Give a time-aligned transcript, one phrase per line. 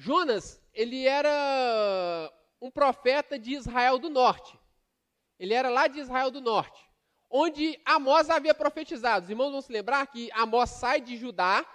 [0.00, 4.58] Jonas, ele era um profeta de Israel do norte.
[5.38, 6.82] Ele era lá de Israel do norte,
[7.28, 9.24] onde Amós havia profetizado.
[9.24, 11.66] Os irmãos vão se lembrar que Amós sai de Judá,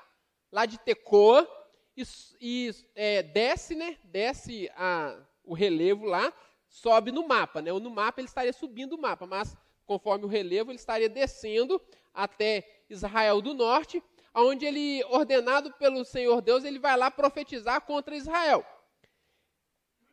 [0.52, 1.48] lá de Tecoa,
[1.96, 2.04] e,
[2.42, 3.96] e é, desce, né?
[4.06, 6.34] Desce a, o relevo lá,
[6.68, 7.72] sobe no mapa, né?
[7.72, 9.56] Ou no mapa ele estaria subindo o mapa, mas
[9.86, 11.80] conforme o relevo ele estaria descendo
[12.12, 14.02] até Israel do norte,
[14.36, 18.66] onde ele, ordenado pelo Senhor Deus, ele vai lá profetizar contra Israel.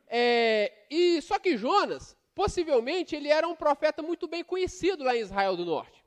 [0.07, 5.21] É, e só que Jonas, possivelmente ele era um profeta muito bem conhecido lá em
[5.21, 6.03] Israel do Norte.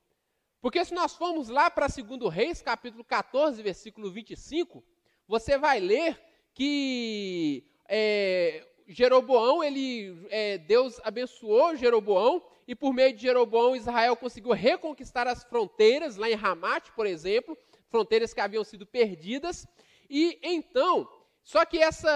[0.61, 4.83] Porque se nós formos lá para 2 Reis, capítulo 14, versículo 25,
[5.29, 6.21] você vai ler
[6.55, 14.53] que é, Jeroboão, ele, é, Deus abençoou Jeroboão, e por meio de Jeroboão, Israel conseguiu
[14.53, 17.57] reconquistar as fronteiras, lá em Ramate, por exemplo,
[17.97, 19.67] fronteiras que haviam sido perdidas.
[20.11, 21.09] E então,
[21.43, 22.11] só que essa,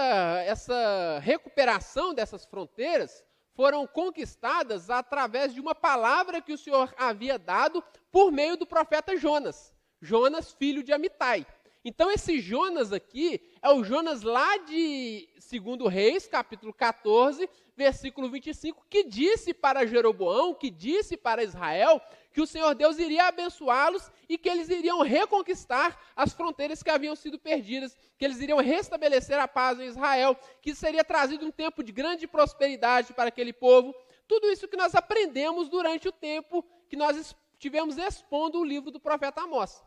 [0.45, 3.23] essa recuperação dessas fronteiras
[3.55, 9.17] foram conquistadas através de uma palavra que o Senhor havia dado por meio do profeta
[9.17, 9.73] Jonas.
[9.99, 11.47] Jonas, filho de Amitai.
[11.83, 18.85] Então, esse Jonas aqui é o Jonas lá de 2 Reis, capítulo 14, versículo 25,
[18.87, 21.99] que disse para Jeroboão, que disse para Israel,
[22.31, 27.15] que o Senhor Deus iria abençoá-los e que eles iriam reconquistar as fronteiras que haviam
[27.15, 31.83] sido perdidas, que eles iriam restabelecer a paz em Israel, que seria trazido um tempo
[31.83, 33.95] de grande prosperidade para aquele povo.
[34.27, 38.99] Tudo isso que nós aprendemos durante o tempo que nós tivemos expondo o livro do
[38.99, 39.83] profeta Amós.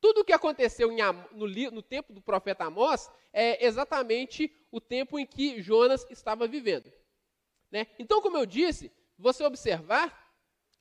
[0.00, 0.90] Tudo o que aconteceu
[1.32, 6.90] no, no, tempo do profeta Amós é exatamente o tempo em que Jonas estava vivendo.
[7.70, 7.86] Né?
[7.98, 10.34] Então, como eu disse, você observar,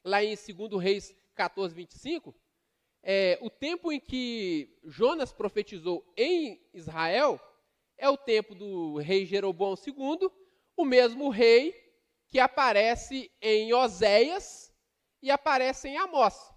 [0.04, 2.34] lá em 2 Reis 14, 25,
[3.04, 7.40] é, o tempo em que Jonas profetizou em Israel
[7.98, 10.30] é o tempo do rei Jeroboão II,
[10.76, 11.76] o mesmo rei
[12.28, 14.74] que aparece em Oséias
[15.22, 16.54] e aparece em Amós.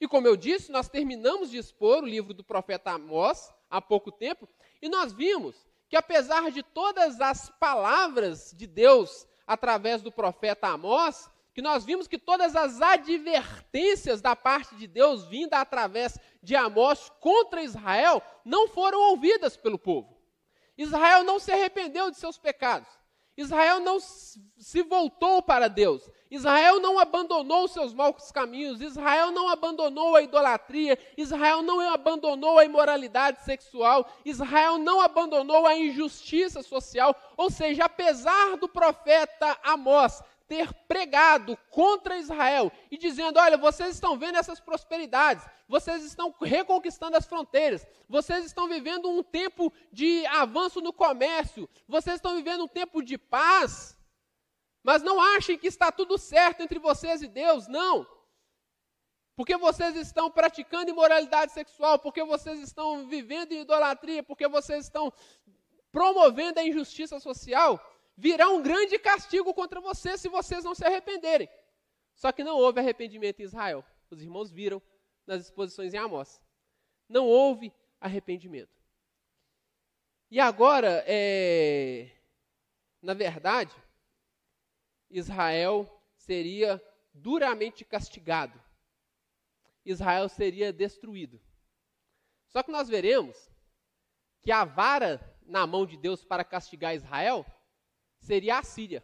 [0.00, 4.12] E como eu disse, nós terminamos de expor o livro do profeta Amós há pouco
[4.12, 4.48] tempo,
[4.80, 11.30] e nós vimos que apesar de todas as palavras de Deus através do profeta Amós,
[11.54, 17.10] que nós vimos que todas as advertências da parte de Deus vinda através de Amós
[17.18, 20.16] contra Israel não foram ouvidas pelo povo.
[20.76, 22.88] Israel não se arrependeu de seus pecados.
[23.38, 26.10] Israel não se voltou para Deus.
[26.28, 28.80] Israel não abandonou seus maus caminhos.
[28.80, 30.98] Israel não abandonou a idolatria.
[31.16, 34.10] Israel não abandonou a imoralidade sexual.
[34.24, 37.14] Israel não abandonou a injustiça social.
[37.36, 44.18] Ou seja, apesar do profeta Amós ter pregado contra Israel e dizendo: olha, vocês estão
[44.18, 50.80] vendo essas prosperidades, vocês estão reconquistando as fronteiras, vocês estão vivendo um tempo de avanço
[50.80, 53.96] no comércio, vocês estão vivendo um tempo de paz.
[54.82, 58.06] Mas não achem que está tudo certo entre vocês e Deus, não.
[59.36, 65.12] Porque vocês estão praticando imoralidade sexual, porque vocês estão vivendo em idolatria, porque vocês estão
[65.92, 67.78] promovendo a injustiça social
[68.18, 71.48] virá um grande castigo contra vocês se vocês não se arrependerem.
[72.16, 73.84] Só que não houve arrependimento em Israel.
[74.10, 74.82] Os irmãos viram
[75.24, 76.42] nas exposições em Amós.
[77.08, 78.76] Não houve arrependimento.
[80.28, 82.10] E agora, é,
[83.00, 83.74] na verdade,
[85.08, 86.82] Israel seria
[87.14, 88.60] duramente castigado.
[89.84, 91.40] Israel seria destruído.
[92.48, 93.48] Só que nós veremos
[94.42, 97.46] que a vara na mão de Deus para castigar Israel
[98.28, 99.02] seria a Síria.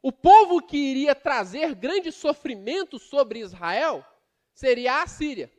[0.00, 4.06] O povo que iria trazer grande sofrimento sobre Israel
[4.54, 5.52] seria a Síria.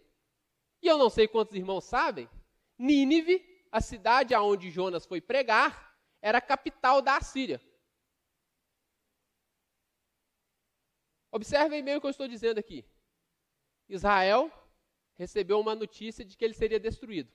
[0.82, 2.30] E eu não sei quantos irmãos sabem,
[2.78, 7.60] Nínive, a cidade aonde Jonas foi pregar, era a capital da Síria.
[11.30, 12.86] Observem bem o que eu estou dizendo aqui.
[13.90, 14.50] Israel
[15.16, 17.32] recebeu uma notícia de que ele seria destruído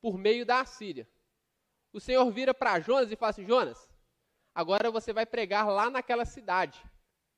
[0.00, 1.08] por meio da Síria.
[1.92, 3.88] O Senhor vira para Jonas e fala assim: Jonas,
[4.56, 6.82] Agora você vai pregar lá naquela cidade,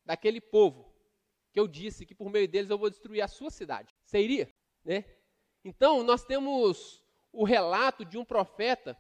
[0.05, 0.89] daquele povo,
[1.51, 3.93] que eu disse que por meio deles eu vou destruir a sua cidade.
[4.05, 4.49] Você iria?
[4.85, 5.05] Né?
[5.65, 8.97] Então, nós temos o relato de um profeta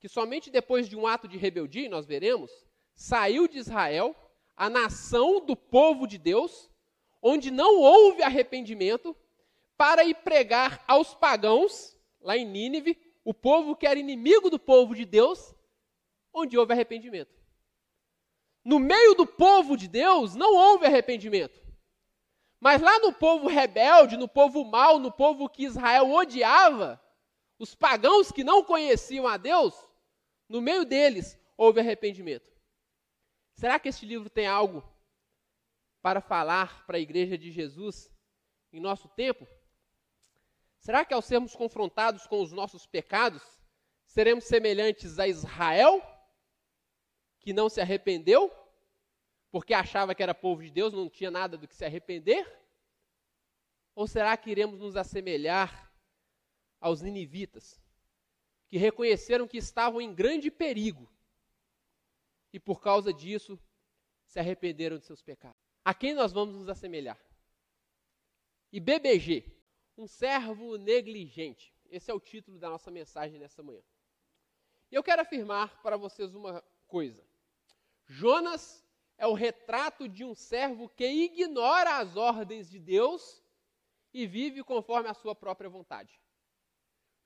[0.00, 2.50] que somente depois de um ato de rebeldia, nós veremos,
[2.94, 4.16] saiu de Israel,
[4.56, 6.70] a nação do povo de Deus,
[7.20, 9.14] onde não houve arrependimento,
[9.76, 14.94] para ir pregar aos pagãos, lá em Nínive, o povo que era inimigo do povo
[14.94, 15.54] de Deus,
[16.36, 17.34] onde houve arrependimento.
[18.62, 21.58] No meio do povo de Deus não houve arrependimento.
[22.60, 27.00] Mas lá no povo rebelde, no povo mau, no povo que Israel odiava,
[27.58, 29.74] os pagãos que não conheciam a Deus,
[30.48, 32.52] no meio deles houve arrependimento.
[33.54, 34.84] Será que este livro tem algo
[36.02, 38.10] para falar para a igreja de Jesus
[38.72, 39.46] em nosso tempo?
[40.80, 43.42] Será que ao sermos confrontados com os nossos pecados,
[44.06, 46.02] seremos semelhantes a Israel,
[47.46, 48.52] que não se arrependeu,
[49.52, 52.44] porque achava que era povo de Deus, não tinha nada do que se arrepender?
[53.94, 55.94] Ou será que iremos nos assemelhar
[56.80, 57.80] aos ninivitas,
[58.66, 61.08] que reconheceram que estavam em grande perigo
[62.52, 63.56] e por causa disso
[64.24, 65.62] se arrependeram de seus pecados?
[65.84, 67.20] A quem nós vamos nos assemelhar?
[68.72, 69.56] E BBG,
[69.96, 71.72] um servo negligente.
[71.90, 73.84] Esse é o título da nossa mensagem nessa manhã.
[74.90, 77.24] E eu quero afirmar para vocês uma coisa.
[78.08, 78.84] Jonas
[79.18, 83.42] é o retrato de um servo que ignora as ordens de Deus
[84.12, 86.20] e vive conforme a sua própria vontade.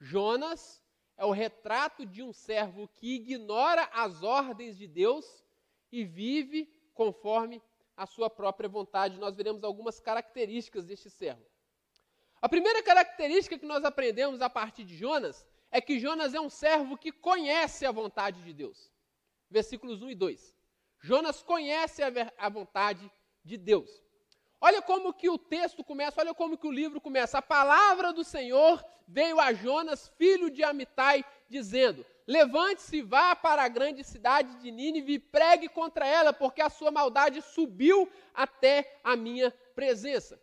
[0.00, 0.82] Jonas
[1.16, 5.44] é o retrato de um servo que ignora as ordens de Deus
[5.92, 7.62] e vive conforme
[7.96, 9.18] a sua própria vontade.
[9.18, 11.44] Nós veremos algumas características deste servo.
[12.40, 16.48] A primeira característica que nós aprendemos a partir de Jonas é que Jonas é um
[16.48, 18.90] servo que conhece a vontade de Deus.
[19.50, 20.59] Versículos 1 e 2.
[21.00, 23.10] Jonas conhece a, vontade
[23.42, 23.90] de Deus.
[24.60, 27.38] Olha como que o texto começa, olha como que o livro começa.
[27.38, 33.68] A palavra do Senhor veio a Jonas, filho de Amitai, dizendo: Levante-se vá para a
[33.68, 39.16] grande cidade de Nínive e pregue contra ela, porque a sua maldade subiu até a
[39.16, 40.40] minha presença.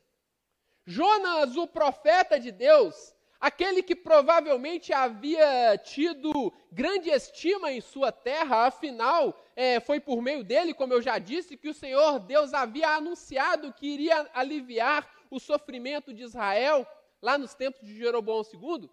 [0.86, 8.68] Jonas, o profeta de Deus, aquele que provavelmente havia tido grande estima em sua terra,
[8.68, 12.90] afinal, é, foi por meio dele, como eu já disse, que o Senhor Deus havia
[12.90, 16.86] anunciado que iria aliviar o sofrimento de Israel
[17.22, 18.90] lá nos tempos de Jeroboão II.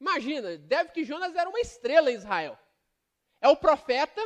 [0.00, 2.58] Imagina, deve que Jonas era uma estrela em Israel.
[3.40, 4.20] É o profeta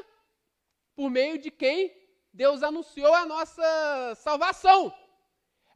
[0.94, 1.94] por meio de quem
[2.32, 4.94] Deus anunciou a nossa salvação.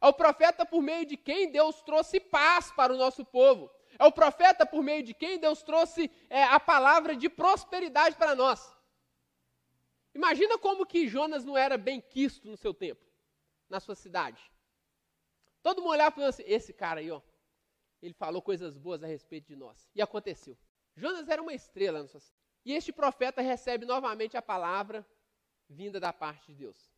[0.01, 3.69] É o profeta por meio de quem Deus trouxe paz para o nosso povo.
[3.99, 8.35] É o profeta por meio de quem Deus trouxe é, a palavra de prosperidade para
[8.35, 8.75] nós.
[10.13, 13.05] Imagina como que Jonas não era bem quisto no seu tempo,
[13.69, 14.41] na sua cidade.
[15.61, 17.21] Todo mundo olhava falava assim, esse cara aí, ó,
[18.01, 19.89] ele falou coisas boas a respeito de nós.
[19.93, 20.57] E aconteceu.
[20.95, 22.37] Jonas era uma estrela na sua cidade.
[22.65, 25.05] E este profeta recebe novamente a palavra
[25.69, 26.91] vinda da parte de Deus.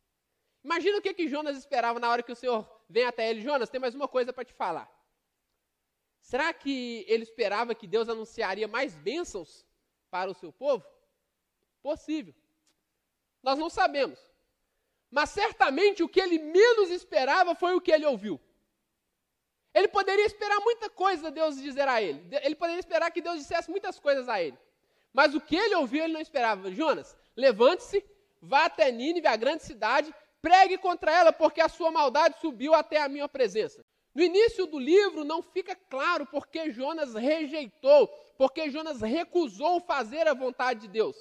[0.62, 3.40] Imagina o que, que Jonas esperava na hora que o Senhor vem até ele.
[3.40, 4.90] Jonas, tem mais uma coisa para te falar.
[6.30, 9.66] Será que ele esperava que Deus anunciaria mais bênçãos
[10.08, 10.84] para o seu povo?
[11.82, 12.32] Possível.
[13.42, 14.20] Nós não sabemos.
[15.10, 18.40] Mas certamente o que ele menos esperava foi o que ele ouviu.
[19.74, 22.22] Ele poderia esperar muita coisa Deus dizer a ele.
[22.44, 24.56] Ele poderia esperar que Deus dissesse muitas coisas a ele.
[25.12, 26.70] Mas o que ele ouviu, ele não esperava.
[26.70, 28.04] Jonas, levante-se,
[28.40, 33.02] vá até Nínive, a grande cidade, pregue contra ela, porque a sua maldade subiu até
[33.02, 33.84] a minha presença.
[34.14, 40.34] No início do livro não fica claro porque Jonas rejeitou, porque Jonas recusou fazer a
[40.34, 41.16] vontade de Deus.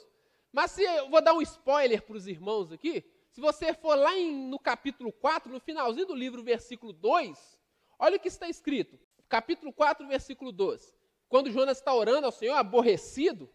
[0.52, 4.18] Mas se eu vou dar um spoiler para os irmãos aqui, se você for lá
[4.18, 7.60] em, no capítulo 4, no finalzinho do livro, versículo 2,
[8.00, 9.00] olha o que está escrito.
[9.28, 10.96] Capítulo 4, versículo 2.
[11.28, 13.48] Quando Jonas está orando ao Senhor, aborrecido,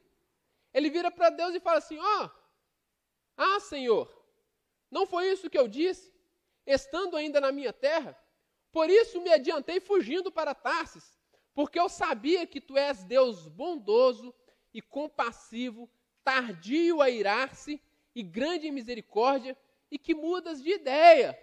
[0.73, 2.31] ele vira para Deus e fala assim: Ó, oh,
[3.37, 4.09] ah, Senhor,
[4.89, 6.15] não foi isso que eu disse,
[6.65, 8.17] estando ainda na minha terra?
[8.75, 11.17] Por isso me adiantei fugindo para Tarsis,
[11.55, 14.35] porque eu sabia que tu és Deus bondoso
[14.75, 15.89] e compassivo,
[16.25, 17.81] tardio a irar-se
[18.13, 19.57] e grande em misericórdia,
[19.93, 21.39] e que mudas de ideia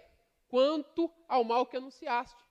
[0.46, 2.44] quanto ao mal que anunciaste.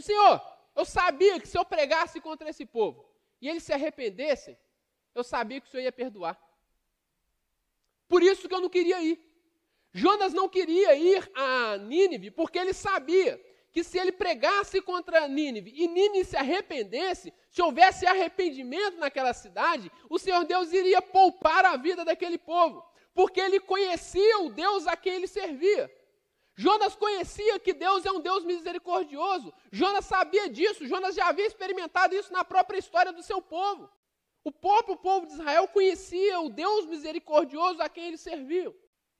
[0.00, 0.40] Senhor,
[0.76, 4.56] eu sabia que se eu pregasse contra esse povo e eles se arrependessem,
[5.16, 6.40] eu sabia que o Senhor ia perdoar.
[8.06, 9.20] Por isso que eu não queria ir.
[9.96, 15.72] Jonas não queria ir a Nínive porque ele sabia que se ele pregasse contra Nínive
[15.74, 21.78] e Nínive se arrependesse, se houvesse arrependimento naquela cidade, o Senhor Deus iria poupar a
[21.78, 22.84] vida daquele povo,
[23.14, 25.90] porque ele conhecia o Deus a quem ele servia.
[26.54, 29.50] Jonas conhecia que Deus é um Deus misericordioso.
[29.72, 33.88] Jonas sabia disso, Jonas já havia experimentado isso na própria história do seu povo.
[34.44, 38.74] O próprio povo de Israel conhecia o Deus misericordioso a quem ele servia.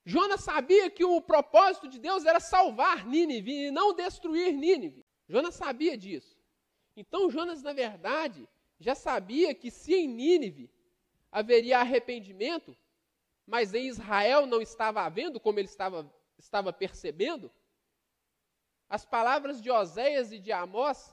[0.09, 5.05] Jonas sabia que o propósito de Deus era salvar Nínive e não destruir Nínive.
[5.29, 6.39] Jonas sabia disso.
[6.97, 8.49] Então Jonas, na verdade,
[8.79, 10.71] já sabia que se em Nínive
[11.33, 12.77] haveria arrependimento,
[13.45, 16.09] mas em Israel não estava havendo, como ele estava,
[16.39, 17.51] estava percebendo,
[18.89, 21.13] as palavras de Oséias e de Amós,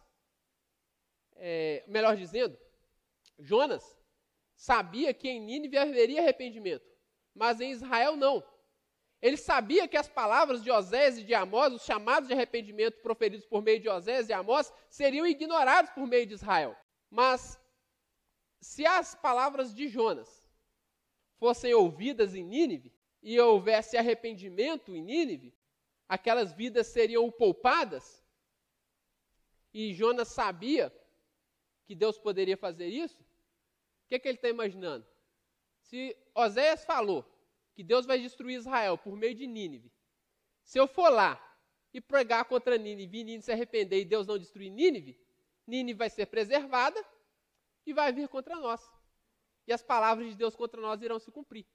[1.35, 2.55] é, melhor dizendo,
[3.39, 3.97] Jonas
[4.55, 6.87] sabia que em Nínive haveria arrependimento,
[7.33, 8.52] mas em Israel não.
[9.23, 13.45] Ele sabia que as palavras de Osés e de Amós, os chamados de arrependimento proferidos
[13.45, 16.75] por meio de Osés e Amós, seriam ignorados por meio de Israel.
[17.09, 17.57] Mas
[18.59, 20.45] se as palavras de Jonas
[21.37, 25.55] fossem ouvidas em Nínive e houvesse arrependimento em Nínive,
[26.05, 28.21] aquelas vidas seriam poupadas.
[29.73, 30.93] E Jonas sabia
[31.85, 33.21] que Deus poderia fazer isso.
[33.21, 35.07] O que, é que ele está imaginando?
[35.79, 37.32] Se Oséias falou
[37.73, 39.91] que Deus vai destruir Israel por meio de Nínive,
[40.63, 41.41] se eu for lá
[41.93, 45.19] e pregar contra Nínive e Nínive se arrepender e Deus não destruir Nínive,
[45.67, 47.03] Nínive vai ser preservada
[47.85, 48.81] e vai vir contra nós.
[49.67, 51.65] E as palavras de Deus contra nós irão se cumprir.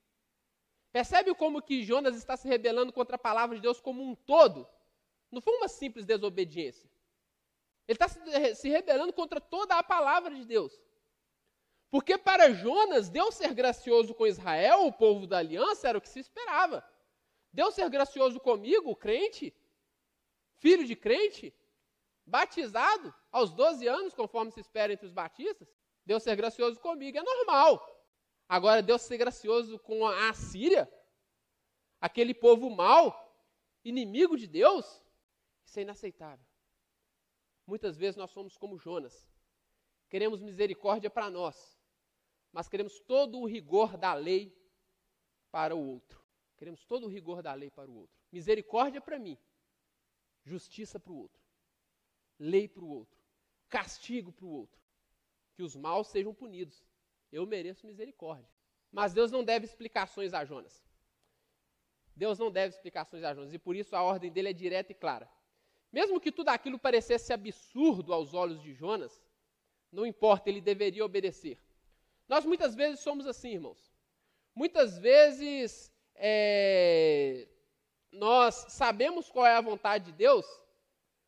[0.92, 4.68] Percebe como que Jonas está se rebelando contra a palavra de Deus como um todo?
[5.30, 6.90] Não foi uma simples desobediência.
[7.86, 8.08] Ele está
[8.54, 10.78] se rebelando contra toda a palavra de Deus.
[11.90, 16.08] Porque para Jonas, Deus ser gracioso com Israel, o povo da aliança, era o que
[16.08, 16.84] se esperava.
[17.52, 19.54] Deus ser gracioso comigo, crente,
[20.58, 21.54] filho de crente,
[22.26, 25.68] batizado aos 12 anos, conforme se espera entre os batistas,
[26.04, 27.82] Deus ser gracioso comigo é normal.
[28.46, 30.90] Agora, Deus ser gracioso com a Síria,
[32.00, 33.14] aquele povo mau,
[33.84, 35.02] inimigo de Deus,
[35.64, 36.44] isso é inaceitável.
[37.66, 39.28] Muitas vezes nós somos como Jonas.
[40.08, 41.77] Queremos misericórdia para nós,
[42.52, 44.56] mas queremos todo o rigor da lei
[45.50, 46.22] para o outro.
[46.56, 48.16] Queremos todo o rigor da lei para o outro.
[48.32, 49.38] Misericórdia para mim,
[50.44, 51.40] justiça para o outro,
[52.38, 53.18] lei para o outro,
[53.68, 54.80] castigo para o outro.
[55.54, 56.84] Que os maus sejam punidos.
[57.32, 58.48] Eu mereço misericórdia.
[58.92, 60.84] Mas Deus não deve explicações a Jonas.
[62.14, 63.52] Deus não deve explicações a Jonas.
[63.52, 65.28] E por isso a ordem dele é direta e clara.
[65.92, 69.22] Mesmo que tudo aquilo parecesse absurdo aos olhos de Jonas,
[69.90, 71.58] não importa, ele deveria obedecer.
[72.28, 73.92] Nós muitas vezes somos assim, irmãos.
[74.54, 77.48] Muitas vezes é,
[78.12, 80.46] nós sabemos qual é a vontade de Deus,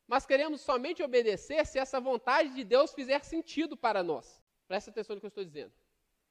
[0.07, 4.43] mas queremos somente obedecer se essa vontade de Deus fizer sentido para nós.
[4.67, 5.73] Presta atenção no que eu estou dizendo.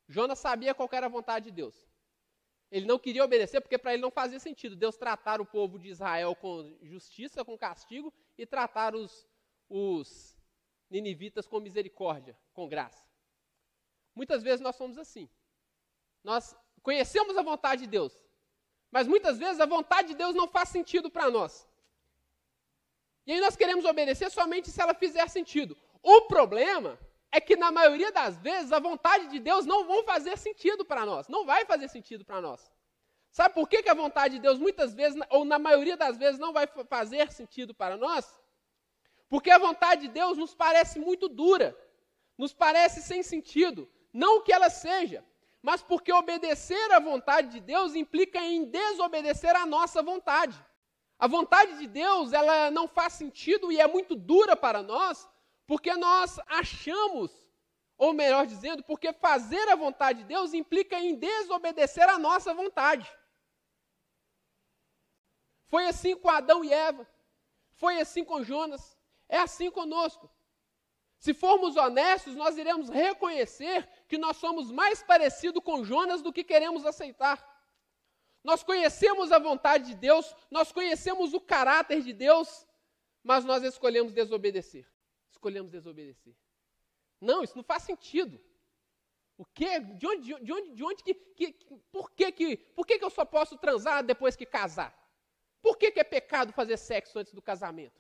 [0.07, 1.75] Jonas sabia qual era a vontade de Deus.
[2.71, 5.89] Ele não queria obedecer porque para ele não fazia sentido Deus tratar o povo de
[5.89, 9.27] Israel com justiça, com castigo, e tratar os,
[9.69, 10.37] os
[10.89, 13.10] ninivitas com misericórdia, com graça.
[14.21, 15.27] Muitas vezes nós somos assim.
[16.23, 18.13] Nós conhecemos a vontade de Deus,
[18.91, 21.67] mas muitas vezes a vontade de Deus não faz sentido para nós.
[23.27, 25.75] E aí nós queremos obedecer somente se ela fizer sentido.
[26.03, 26.99] O problema
[27.33, 31.07] é que na maioria das vezes a vontade de Deus não vai fazer sentido para
[31.07, 32.71] nós, não vai fazer sentido para nós.
[33.31, 36.39] Sabe por que, que a vontade de Deus muitas vezes, ou na maioria das vezes,
[36.39, 38.39] não vai fazer sentido para nós?
[39.31, 41.75] Porque a vontade de Deus nos parece muito dura,
[42.37, 43.91] nos parece sem sentido.
[44.13, 45.25] Não que ela seja,
[45.63, 50.59] mas porque obedecer à vontade de Deus implica em desobedecer à nossa vontade.
[51.19, 55.29] A vontade de Deus, ela não faz sentido e é muito dura para nós,
[55.67, 57.31] porque nós achamos,
[57.97, 63.07] ou melhor dizendo, porque fazer a vontade de Deus implica em desobedecer a nossa vontade.
[65.69, 67.07] Foi assim com Adão e Eva.
[67.73, 68.99] Foi assim com Jonas.
[69.29, 70.29] É assim conosco.
[71.19, 76.45] Se formos honestos, nós iremos reconhecer que nós somos mais parecidos com Jonas do que
[76.45, 77.39] queremos aceitar.
[78.45, 82.67] Nós conhecemos a vontade de Deus, nós conhecemos o caráter de Deus,
[83.23, 84.87] mas nós escolhemos desobedecer
[85.41, 86.37] escolhemos desobedecer.
[87.19, 88.41] Não, isso não faz sentido.
[89.39, 89.81] O quê?
[89.81, 91.53] De onde, de onde, de onde que, que,
[91.91, 94.95] por que que, por que que eu só posso transar depois que casar?
[95.63, 97.99] Por que que é pecado fazer sexo antes do casamento?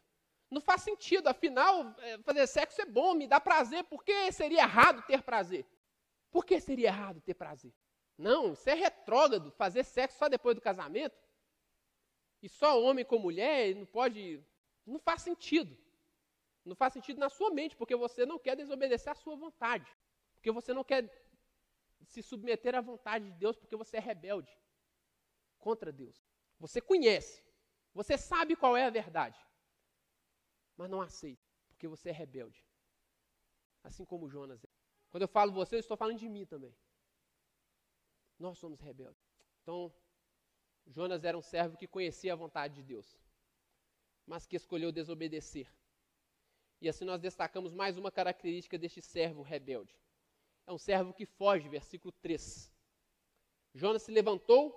[0.50, 4.62] Não faz sentido, afinal, é, fazer sexo é bom, me dá prazer, por que seria
[4.62, 5.64] errado ter prazer?
[6.30, 7.72] Por que seria errado ter prazer?
[8.16, 11.18] Não, isso é retrógrado, fazer sexo só depois do casamento.
[12.42, 14.42] E só homem com mulher não pode.
[14.86, 15.76] Não faz sentido.
[16.64, 19.90] Não faz sentido na sua mente, porque você não quer desobedecer à sua vontade.
[20.34, 21.10] Porque você não quer
[22.04, 24.52] se submeter à vontade de Deus, porque você é rebelde
[25.58, 26.22] contra Deus.
[26.58, 27.42] Você conhece,
[27.94, 29.38] você sabe qual é a verdade,
[30.76, 32.64] mas não aceita, porque você é rebelde.
[33.82, 34.68] Assim como Jonas é.
[35.10, 36.74] Quando eu falo você, eu estou falando de mim também.
[38.38, 39.22] Nós somos rebeldes.
[39.62, 39.92] Então,
[40.86, 43.18] Jonas era um servo que conhecia a vontade de Deus,
[44.26, 45.70] mas que escolheu desobedecer
[46.80, 49.94] e assim nós destacamos mais uma característica deste servo rebelde.
[50.66, 52.72] É um servo que foge, versículo 3.
[53.74, 54.74] Jonas se levantou,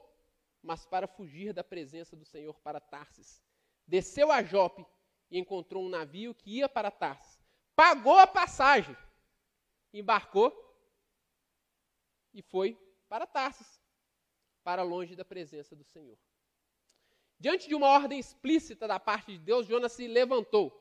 [0.61, 3.41] mas para fugir da presença do Senhor para Tarsis.
[3.87, 4.85] Desceu a Jope
[5.31, 7.39] e encontrou um navio que ia para Tarsis.
[7.75, 8.95] Pagou a passagem,
[9.93, 10.51] embarcou
[12.33, 13.81] e foi para Tarsis,
[14.63, 16.17] para longe da presença do Senhor.
[17.39, 20.79] Diante de uma ordem explícita da parte de Deus, Jonas se levantou.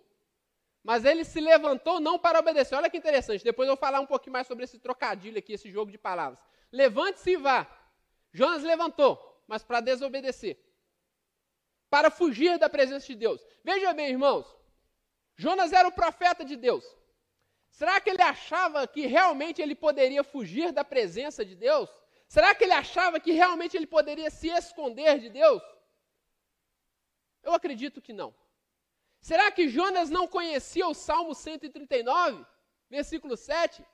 [0.82, 2.74] Mas ele se levantou não para obedecer.
[2.74, 3.44] Olha que interessante.
[3.44, 6.40] Depois eu vou falar um pouquinho mais sobre esse trocadilho aqui, esse jogo de palavras.
[6.70, 7.66] Levante-se e vá.
[8.32, 10.58] Jonas levantou, mas para desobedecer.
[11.90, 13.44] Para fugir da presença de Deus.
[13.62, 14.46] Veja bem, irmãos.
[15.36, 16.84] Jonas era o profeta de Deus.
[17.72, 21.88] Será que ele achava que realmente ele poderia fugir da presença de Deus?
[22.28, 25.62] Será que ele achava que realmente ele poderia se esconder de Deus?
[27.42, 28.34] Eu acredito que não.
[29.20, 32.44] Será que Jonas não conhecia o Salmo 139,
[32.90, 33.84] versículo 7?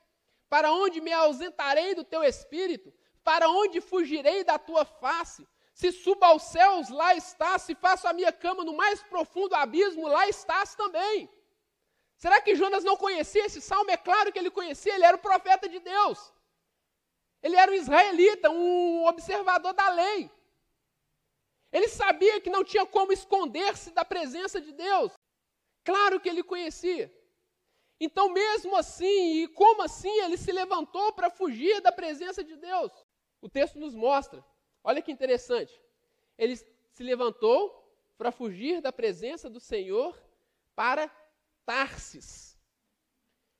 [0.49, 2.93] Para onde me ausentarei do teu espírito?
[3.23, 5.47] Para onde fugirei da tua face?
[5.73, 7.61] Se subo aos céus, lá estás.
[7.61, 11.29] Se faço a minha cama no mais profundo abismo, lá estás também.
[12.19, 13.89] Será que Jonas não conhecia esse salmo?
[13.89, 16.33] É claro que ele conhecia, ele era o profeta de Deus.
[17.41, 20.29] Ele era um israelita, um observador da lei.
[21.71, 25.13] Ele sabia que não tinha como esconder-se da presença de Deus.
[25.85, 27.09] Claro que ele conhecia.
[27.97, 32.91] Então, mesmo assim, e como assim, ele se levantou para fugir da presença de Deus?
[33.41, 34.43] O texto nos mostra.
[34.83, 35.81] Olha que interessante.
[36.37, 37.61] Ele se levantou
[38.17, 40.21] para fugir da presença do Senhor
[40.75, 41.09] para
[41.69, 42.57] Tarsis.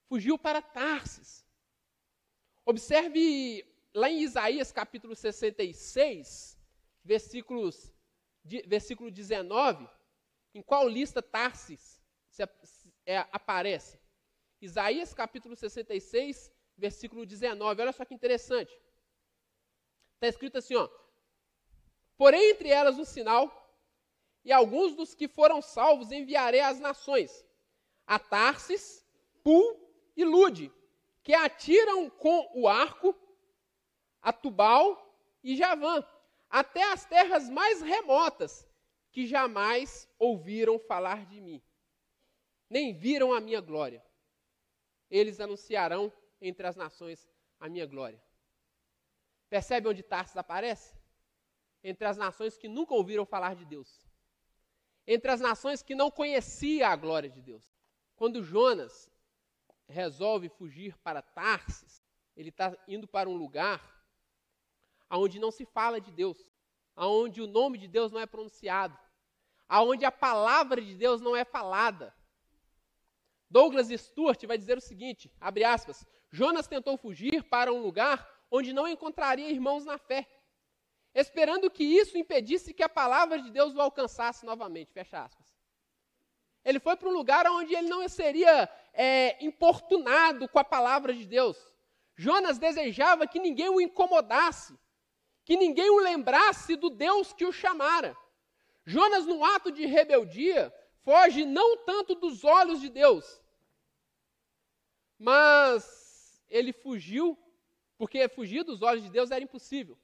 [0.08, 1.46] Fugiu para Tarsis.
[2.66, 3.64] Observe
[3.94, 6.58] lá em Isaías capítulo 66,
[7.04, 7.94] versículos
[8.66, 9.88] versículo 19,
[10.56, 12.02] em qual lista Tarsis
[12.32, 12.42] se,
[13.06, 14.00] é, aparece?
[14.60, 17.80] Isaías capítulo 66, versículo 19.
[17.80, 18.74] Olha só que interessante.
[20.16, 20.90] Está escrito assim, ó.
[22.18, 23.46] Porém, entre elas um sinal,
[24.44, 27.46] e alguns dos que foram salvos enviarei às nações,
[28.10, 29.06] a Tarsis,
[29.44, 29.80] Pul
[30.18, 30.74] e Lude,
[31.22, 33.16] que atiram com o arco
[34.20, 36.04] a Tubal e Javã,
[36.50, 38.68] até as terras mais remotas,
[39.12, 41.62] que jamais ouviram falar de mim,
[42.68, 44.04] nem viram a minha glória.
[45.08, 48.20] Eles anunciarão entre as nações a minha glória.
[49.50, 50.96] Percebe onde Tarsis aparece?
[51.84, 54.04] Entre as nações que nunca ouviram falar de Deus.
[55.06, 57.79] Entre as nações que não conheciam a glória de Deus.
[58.20, 59.10] Quando Jonas
[59.88, 62.04] resolve fugir para Tarsis,
[62.36, 63.82] ele está indo para um lugar
[65.10, 66.38] aonde não se fala de Deus,
[66.98, 69.00] aonde o nome de Deus não é pronunciado,
[69.70, 72.14] aonde a palavra de Deus não é falada.
[73.50, 78.74] Douglas Stuart vai dizer o seguinte, abre aspas, Jonas tentou fugir para um lugar onde
[78.74, 80.28] não encontraria irmãos na fé,
[81.16, 85.59] esperando que isso impedisse que a palavra de Deus o alcançasse novamente, fecha aspas.
[86.64, 91.26] Ele foi para um lugar onde ele não seria é, importunado com a palavra de
[91.26, 91.58] Deus.
[92.16, 94.78] Jonas desejava que ninguém o incomodasse,
[95.46, 98.16] que ninguém o lembrasse do Deus que o chamara.
[98.86, 103.42] Jonas, no ato de rebeldia, foge não tanto dos olhos de Deus,
[105.18, 107.38] mas ele fugiu,
[107.98, 109.98] porque fugir dos olhos de Deus era impossível.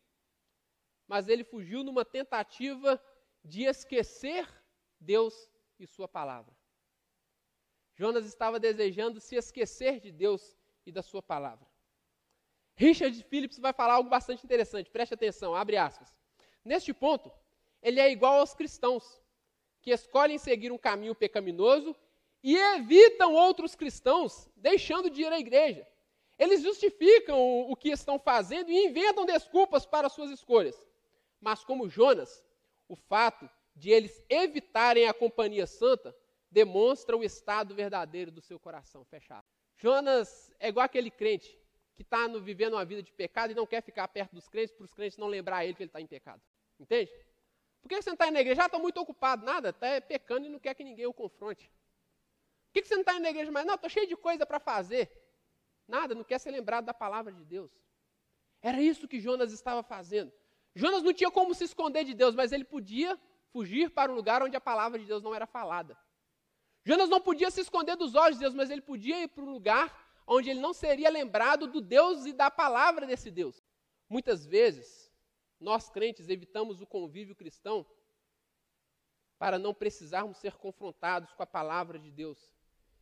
[1.08, 3.02] Mas ele fugiu numa tentativa
[3.44, 4.48] de esquecer
[5.00, 6.56] Deus e Sua palavra.
[7.96, 11.66] Jonas estava desejando se esquecer de Deus e da Sua palavra.
[12.76, 16.14] Richard Phillips vai falar algo bastante interessante, preste atenção, abre aspas.
[16.64, 17.32] Neste ponto,
[17.82, 19.22] ele é igual aos cristãos,
[19.82, 21.96] que escolhem seguir um caminho pecaminoso
[22.44, 25.88] e evitam outros cristãos, deixando de ir à igreja.
[26.38, 30.80] Eles justificam o que estão fazendo e inventam desculpas para suas escolhas.
[31.40, 32.44] Mas, como Jonas,
[32.90, 36.16] o fato de eles evitarem a companhia santa
[36.50, 39.04] demonstra o estado verdadeiro do seu coração.
[39.04, 39.46] Fechado.
[39.76, 41.60] Jonas é igual aquele crente
[41.96, 44.86] que está vivendo uma vida de pecado e não quer ficar perto dos crentes para
[44.86, 46.42] os crentes não lembrar ele que ele está em pecado.
[46.80, 47.12] Entende?
[47.82, 48.62] Por que você não está na igreja?
[48.62, 49.46] Já estou muito ocupado.
[49.46, 51.70] Nada, está pecando e não quer que ninguém o confronte.
[52.72, 53.66] Por que você não está na igreja mais?
[53.66, 55.12] Não, estou cheio de coisa para fazer.
[55.88, 57.72] Nada, não quer ser lembrado da palavra de Deus.
[58.62, 60.32] Era isso que Jonas estava fazendo.
[60.74, 63.20] Jonas não tinha como se esconder de Deus, mas ele podia
[63.56, 65.98] fugir para um lugar onde a palavra de Deus não era falada.
[66.84, 69.50] Jonas não podia se esconder dos olhos de Deus, mas ele podia ir para um
[69.50, 69.88] lugar
[70.28, 73.64] onde ele não seria lembrado do Deus e da palavra desse Deus.
[74.10, 75.10] Muitas vezes,
[75.58, 77.86] nós crentes evitamos o convívio cristão
[79.40, 82.52] para não precisarmos ser confrontados com a palavra de Deus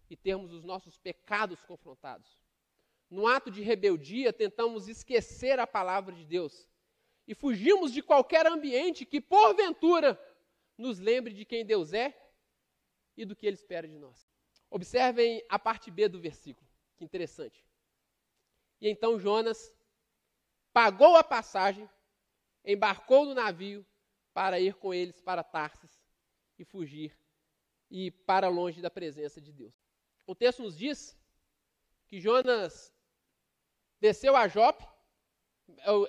[0.07, 2.37] e termos os nossos pecados confrontados.
[3.09, 6.69] No ato de rebeldia, tentamos esquecer a palavra de Deus
[7.27, 10.19] e fugimos de qualquer ambiente que, porventura,
[10.77, 12.17] nos lembre de quem Deus é
[13.15, 14.27] e do que Ele espera de nós.
[14.69, 16.67] Observem a parte B do versículo.
[16.95, 17.63] Que interessante.
[18.81, 19.73] E então Jonas
[20.73, 21.89] pagou a passagem,
[22.65, 23.85] embarcou no navio
[24.33, 26.03] para ir com eles para Tarsis
[26.57, 27.15] e fugir
[27.89, 29.75] e para longe da presença de Deus.
[30.25, 31.15] O texto nos diz
[32.07, 32.91] que Jonas
[33.99, 34.85] desceu a Jope,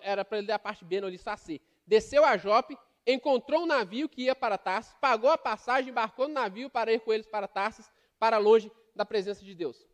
[0.03, 1.61] era para ele dar a parte B, não li só C.
[1.87, 6.34] Desceu a Jope, encontrou um navio que ia para Tarsis, pagou a passagem, embarcou no
[6.34, 9.86] navio para ir com eles para Tarsis, para longe da presença de Deus.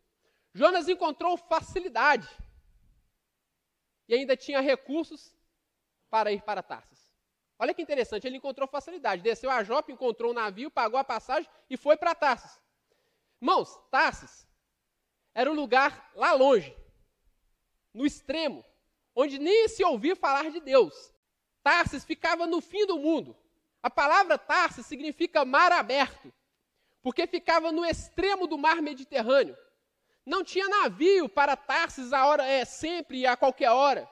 [0.53, 2.27] Jonas encontrou facilidade
[4.07, 5.35] e ainda tinha recursos
[6.09, 7.09] para ir para Tarsis.
[7.57, 9.21] Olha que interessante, ele encontrou facilidade.
[9.21, 12.59] Desceu a Jope, encontrou um navio, pagou a passagem e foi para Tarsis.
[13.41, 14.47] Irmãos, Tarsis
[15.33, 16.75] era um lugar lá longe,
[17.93, 18.65] no extremo,
[19.15, 21.13] onde nem se ouvia falar de Deus.
[21.63, 23.35] Tarsis ficava no fim do mundo.
[23.81, 26.31] A palavra Tarsis significa mar aberto,
[27.01, 29.57] porque ficava no extremo do mar Mediterrâneo.
[30.25, 34.09] Não tinha navio para Tarsis a hora é sempre e a qualquer hora.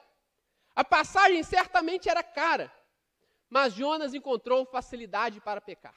[0.74, 2.72] A passagem certamente era cara,
[3.48, 5.94] mas Jonas encontrou facilidade para pecar.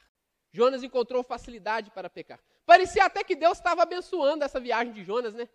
[0.52, 2.38] Jonas encontrou facilidade para pecar.
[2.64, 5.48] Parecia até que Deus estava abençoando essa viagem de Jonas, né?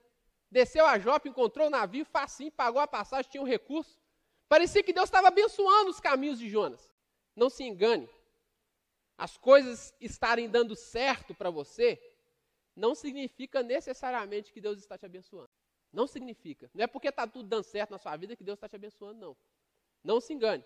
[0.52, 3.98] Desceu a Jope, encontrou o navio, facinho, pagou a passagem, tinha um recurso.
[4.50, 6.92] Parecia que Deus estava abençoando os caminhos de Jonas.
[7.36, 8.10] Não se engane.
[9.16, 12.02] As coisas estarem dando certo para você
[12.76, 15.50] não significa necessariamente que Deus está te abençoando.
[15.94, 16.70] Não significa.
[16.74, 19.20] Não é porque está tudo dando certo na sua vida que Deus está te abençoando,
[19.20, 19.38] não.
[20.04, 20.64] Não se engane.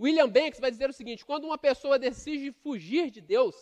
[0.00, 3.54] William Banks vai dizer o seguinte: quando uma pessoa decide fugir de Deus,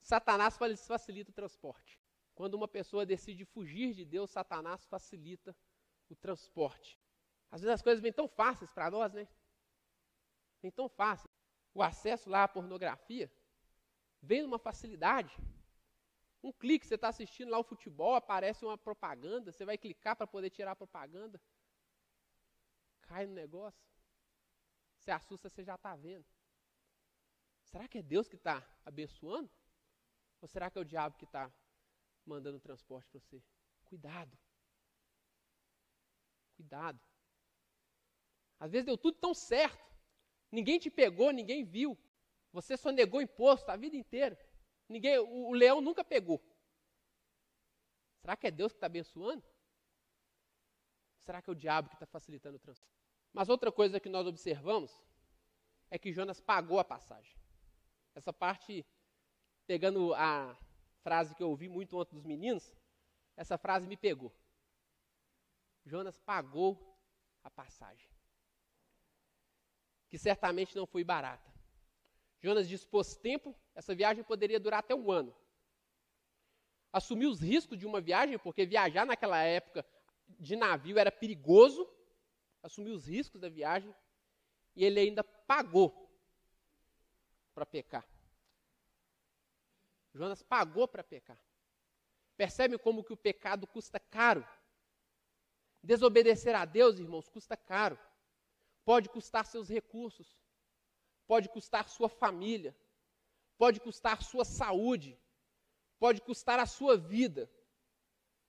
[0.00, 1.98] Satanás facilita o transporte.
[2.34, 5.56] Quando uma pessoa decide fugir de Deus, Satanás facilita
[6.08, 6.98] o transporte.
[7.50, 9.28] Às vezes as coisas vêm tão fáceis para nós, né?
[10.62, 11.28] Vem tão fácil.
[11.74, 13.30] O acesso lá à pornografia
[14.22, 15.34] vem numa facilidade.
[16.42, 20.26] Um clique, você está assistindo lá o futebol, aparece uma propaganda, você vai clicar para
[20.26, 21.40] poder tirar a propaganda.
[23.02, 23.84] Cai no negócio.
[24.98, 26.26] Você assusta, você já está vendo.
[27.64, 29.50] Será que é Deus que está abençoando?
[30.40, 31.52] Ou será que é o diabo que está
[32.30, 33.42] mandando transporte para você.
[33.84, 34.38] Cuidado.
[36.56, 37.00] Cuidado.
[38.60, 39.84] Às vezes deu tudo tão certo.
[40.52, 41.98] Ninguém te pegou, ninguém viu.
[42.52, 44.38] Você só negou imposto a vida inteira.
[44.88, 46.40] Ninguém, o, o leão nunca pegou.
[48.20, 49.42] Será que é Deus que está abençoando?
[51.18, 52.94] Será que é o diabo que está facilitando o transporte?
[53.32, 55.02] Mas outra coisa que nós observamos
[55.90, 57.36] é que Jonas pagou a passagem.
[58.14, 58.84] Essa parte,
[59.66, 60.56] pegando a,
[61.00, 62.74] frase que eu ouvi muito ontem dos meninos,
[63.36, 64.32] essa frase me pegou.
[65.84, 66.98] Jonas pagou
[67.42, 68.08] a passagem,
[70.10, 71.48] que certamente não foi barata.
[72.42, 75.34] Jonas dispôs tempo, essa viagem poderia durar até um ano.
[76.92, 79.86] Assumiu os riscos de uma viagem, porque viajar naquela época
[80.28, 81.88] de navio era perigoso.
[82.62, 83.94] Assumiu os riscos da viagem
[84.74, 86.10] e ele ainda pagou
[87.54, 88.06] para pecar.
[90.12, 91.38] Jonas pagou para pecar.
[92.36, 94.46] Percebe como que o pecado custa caro?
[95.82, 97.98] Desobedecer a Deus, irmãos, custa caro.
[98.84, 100.38] Pode custar seus recursos,
[101.26, 102.76] pode custar sua família,
[103.56, 105.18] pode custar sua saúde,
[105.98, 107.50] pode custar a sua vida.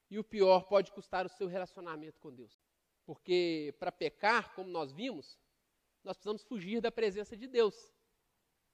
[0.10, 2.60] E o pior, pode custar o seu relacionamento com Deus.
[3.06, 5.40] Porque para pecar, como nós vimos,
[6.04, 7.94] nós precisamos fugir da presença de Deus.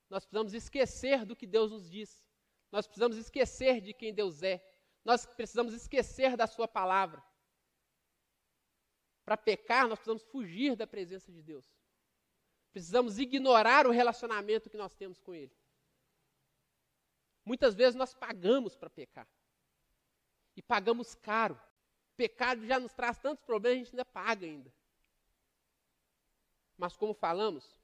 [0.09, 2.25] Nós precisamos esquecer do que Deus nos diz.
[2.71, 4.63] Nós precisamos esquecer de quem Deus é.
[5.03, 7.23] Nós precisamos esquecer da Sua palavra.
[9.27, 11.69] Para pecar, nós precisamos fugir da presença de Deus.
[12.71, 15.53] Precisamos ignorar o relacionamento que nós temos com Ele.
[17.43, 19.27] Muitas vezes nós pagamos para pecar.
[20.55, 21.59] E pagamos caro.
[22.15, 24.73] Pecado já nos traz tantos problemas, a gente ainda paga ainda.
[26.77, 27.77] Mas como falamos,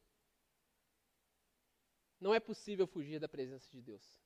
[2.21, 4.17] não é possível fugir da presença de Deus.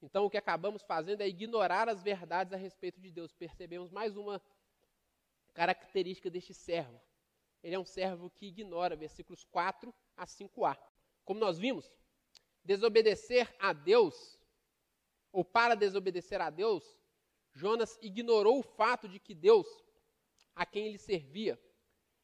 [0.00, 3.32] Então, o que acabamos fazendo é ignorar as verdades a respeito de Deus.
[3.32, 4.40] Percebemos mais uma
[5.58, 7.02] característica deste servo.
[7.64, 10.78] Ele é um servo que ignora, versículos 4 a 5a.
[11.24, 11.90] Como nós vimos,
[12.62, 14.38] desobedecer a Deus,
[15.32, 16.84] ou para desobedecer a Deus,
[17.52, 19.66] Jonas ignorou o fato de que Deus,
[20.54, 21.60] a quem ele servia,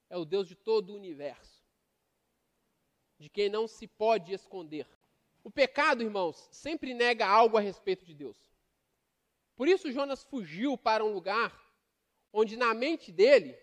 [0.08, 1.60] é o Deus de todo o universo,
[3.18, 4.86] de quem não se pode esconder.
[5.42, 8.38] O pecado, irmãos, sempre nega algo a respeito de Deus.
[9.56, 11.63] Por isso Jonas fugiu para um lugar
[12.34, 13.56] onde na mente dele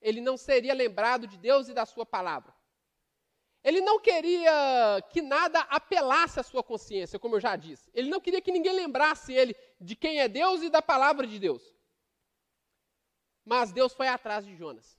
[0.00, 2.54] ele não seria lembrado de Deus e da sua palavra.
[3.64, 7.90] Ele não queria que nada apelasse à sua consciência, como eu já disse.
[7.92, 11.38] Ele não queria que ninguém lembrasse ele de quem é Deus e da palavra de
[11.38, 11.62] Deus.
[13.44, 14.98] Mas Deus foi atrás de Jonas.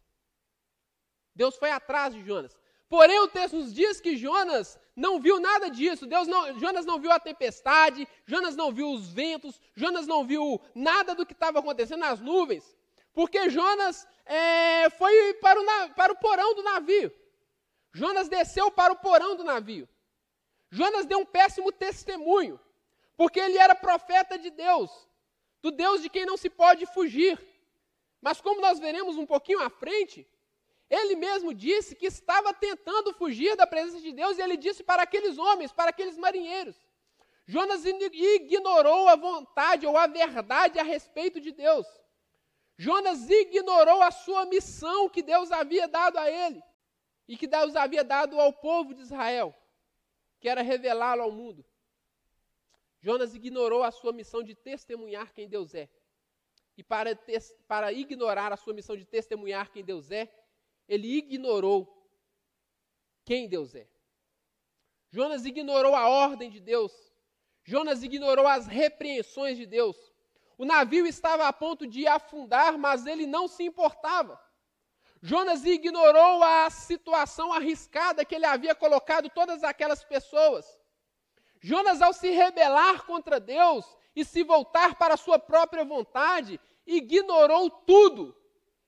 [1.33, 2.55] Deus foi atrás de Jonas.
[2.87, 6.05] Porém, o texto nos diz que Jonas não viu nada disso.
[6.05, 10.61] Deus não, Jonas não viu a tempestade, Jonas não viu os ventos, Jonas não viu
[10.75, 12.75] nada do que estava acontecendo nas nuvens,
[13.13, 17.11] porque Jonas é, foi para o, para o porão do navio.
[17.93, 19.87] Jonas desceu para o porão do navio.
[20.69, 22.59] Jonas deu um péssimo testemunho,
[23.17, 24.89] porque ele era profeta de Deus,
[25.61, 27.37] do Deus de quem não se pode fugir.
[28.21, 30.25] Mas como nós veremos um pouquinho à frente,
[30.89, 35.03] ele mesmo disse que estava tentando fugir da presença de Deus e ele disse para
[35.03, 36.75] aqueles homens, para aqueles marinheiros.
[37.45, 41.85] Jonas ignorou a vontade ou a verdade a respeito de Deus.
[42.81, 46.63] Jonas ignorou a sua missão que Deus havia dado a ele
[47.27, 49.55] e que Deus havia dado ao povo de Israel,
[50.39, 51.63] que era revelá-lo ao mundo.
[52.99, 55.87] Jonas ignorou a sua missão de testemunhar quem Deus é.
[56.75, 57.15] E para,
[57.67, 60.27] para ignorar a sua missão de testemunhar quem Deus é,
[60.87, 61.79] ele ignorou
[63.23, 63.87] quem Deus é.
[65.11, 66.91] Jonas ignorou a ordem de Deus.
[67.63, 70.10] Jonas ignorou as repreensões de Deus.
[70.57, 74.39] O navio estava a ponto de afundar, mas ele não se importava.
[75.21, 80.65] Jonas ignorou a situação arriscada que ele havia colocado todas aquelas pessoas.
[81.59, 83.85] Jonas, ao se rebelar contra Deus
[84.15, 88.35] e se voltar para a sua própria vontade, ignorou tudo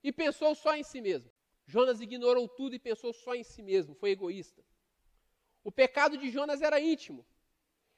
[0.04, 1.32] e pensou só em si mesmo.
[1.66, 4.64] Jonas ignorou tudo e pensou só em si mesmo, foi egoísta.
[5.64, 7.26] O pecado de Jonas era íntimo.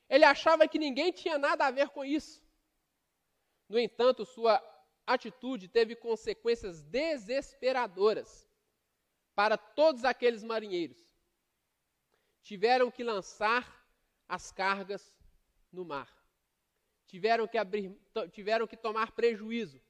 [0.08, 2.45] Ele achava que ninguém tinha nada a ver com isso.
[3.68, 4.62] No entanto, sua
[5.06, 8.48] atitude teve consequências desesperadoras
[9.34, 10.98] para todos aqueles marinheiros.
[12.42, 13.86] Tiveram que lançar
[14.28, 15.18] as cargas
[15.72, 16.12] no mar.
[17.08, 17.96] Tiveram que, abrir,
[18.32, 19.82] tiveram que tomar prejuízo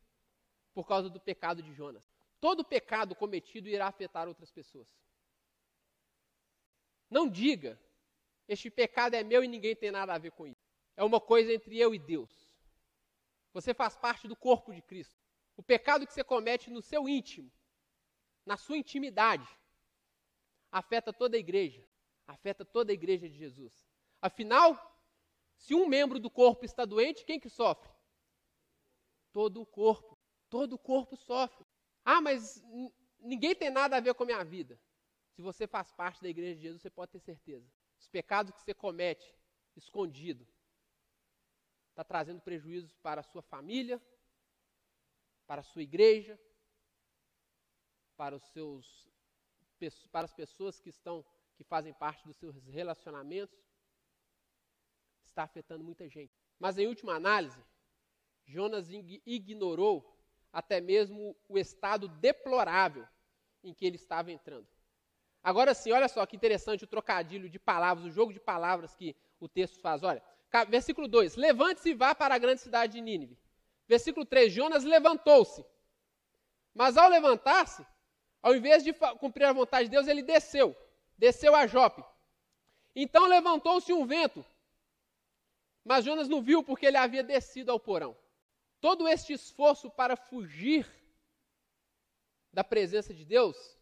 [0.73, 2.09] por causa do pecado de Jonas.
[2.39, 4.93] Todo pecado cometido irá afetar outras pessoas.
[7.09, 7.79] Não diga,
[8.47, 10.65] este pecado é meu e ninguém tem nada a ver com isso.
[10.97, 12.44] É uma coisa entre eu e Deus.
[13.55, 15.17] Você faz parte do corpo de Cristo.
[15.55, 17.49] O pecado que você comete no seu íntimo,
[18.45, 19.47] na sua intimidade,
[20.69, 21.81] afeta toda a igreja.
[22.27, 23.87] Afeta toda a igreja de Jesus.
[24.21, 24.69] Afinal,
[25.55, 27.89] se um membro do corpo está doente, quem que sofre?
[29.31, 30.19] Todo o corpo.
[30.49, 31.65] Todo o corpo sofre.
[32.03, 32.61] Ah, mas
[33.21, 34.77] ninguém tem nada a ver com a minha vida.
[35.31, 37.71] Se você faz parte da igreja de Jesus, você pode ter certeza.
[37.97, 39.33] Os pecados que você comete
[39.77, 40.45] escondido
[41.95, 44.01] está trazendo prejuízos para a sua família,
[45.47, 46.37] para a sua igreja,
[48.17, 49.09] para os seus
[50.11, 51.23] para as pessoas que estão
[51.55, 53.57] que fazem parte dos seus relacionamentos.
[55.23, 56.33] Está afetando muita gente.
[56.59, 57.63] Mas em última análise,
[58.45, 58.89] Jonas
[59.25, 60.19] ignorou
[60.51, 63.07] até mesmo o estado deplorável
[63.63, 64.67] em que ele estava entrando.
[65.41, 69.15] Agora sim, olha só que interessante o trocadilho de palavras, o jogo de palavras que
[69.39, 70.03] o texto faz.
[70.03, 70.23] Olha,
[70.67, 73.37] versículo 2: Levante-se e vá para a grande cidade de Nínive.
[73.87, 75.65] Versículo 3: Jonas levantou-se.
[76.73, 77.85] Mas ao levantar-se,
[78.41, 80.75] ao invés de cumprir a vontade de Deus, ele desceu.
[81.17, 82.03] Desceu a Jope.
[82.95, 84.45] Então levantou-se um vento.
[85.83, 88.17] Mas Jonas não viu porque ele havia descido ao porão.
[88.81, 90.85] Todo este esforço para fugir
[92.51, 93.77] da presença de Deus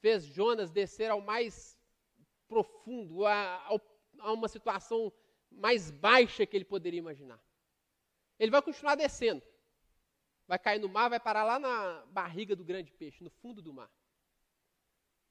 [0.00, 1.78] fez Jonas descer ao mais
[2.48, 3.78] profundo, a,
[4.18, 5.12] a uma situação
[5.50, 7.40] mais baixa que ele poderia imaginar.
[8.38, 9.42] Ele vai continuar descendo.
[10.46, 13.72] Vai cair no mar, vai parar lá na barriga do grande peixe, no fundo do
[13.72, 13.90] mar.